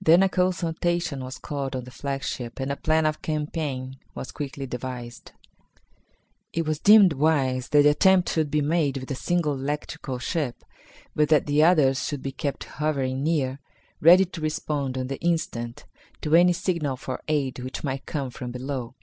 Then 0.00 0.22
a 0.22 0.30
consultation 0.30 1.22
was 1.22 1.36
called 1.36 1.76
on 1.76 1.84
the 1.84 1.90
flagship 1.90 2.58
and 2.60 2.72
a 2.72 2.76
plan 2.76 3.04
of 3.04 3.20
campaign 3.20 3.98
was 4.14 4.32
quickly 4.32 4.66
devised. 4.66 5.32
It 6.54 6.64
was 6.66 6.78
deemed 6.78 7.12
wise 7.12 7.68
that 7.68 7.82
the 7.82 7.90
attempt 7.90 8.30
should 8.30 8.50
be 8.50 8.62
made 8.62 8.96
with 8.96 9.10
a 9.10 9.14
single 9.14 9.52
electrical 9.52 10.18
ship, 10.18 10.64
but 11.14 11.28
that 11.28 11.44
the 11.44 11.62
others 11.62 12.06
should 12.06 12.22
be 12.22 12.32
kept 12.32 12.64
hovering 12.80 13.22
near, 13.22 13.58
ready 14.00 14.24
to 14.24 14.40
respond 14.40 14.96
on 14.96 15.08
the 15.08 15.20
instant 15.20 15.84
to 16.22 16.34
any 16.34 16.54
signal 16.54 16.96
for 16.96 17.20
aid 17.28 17.58
which 17.58 17.84
might 17.84 18.06
come 18.06 18.30
from 18.30 18.50
below. 18.50 18.94